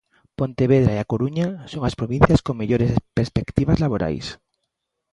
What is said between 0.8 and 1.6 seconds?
e A Coruña